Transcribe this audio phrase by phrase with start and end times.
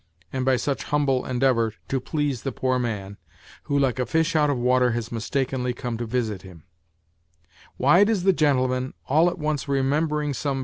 [0.33, 3.17] and by such humble endeavour, to please the poor man,
[3.65, 3.73] wh<.
[3.75, 3.85] hk.
[3.99, 6.63] ;i \\^h out of water has mistakenly come to visit him
[7.21, 10.59] < Why does the gentleman, all at onee remembering some